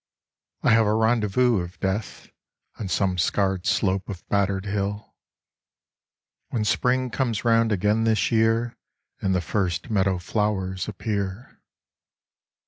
I 0.63 0.71
have 0.71 0.87
a 0.87 0.95
rendezvous 0.95 1.59
with 1.61 1.79
Death 1.79 2.31
On 2.79 2.87
some 2.87 3.19
scarred 3.19 3.67
slope 3.67 4.09
of 4.09 4.27
battered 4.29 4.65
hill, 4.65 5.13
When 6.49 6.65
Spring 6.65 7.11
comes 7.11 7.45
round 7.45 7.71
again 7.71 8.03
this 8.03 8.31
year 8.31 8.75
And 9.21 9.35
the 9.35 9.41
first 9.41 9.91
meadow 9.91 10.17
flowers 10.17 10.87
appear. 10.87 11.61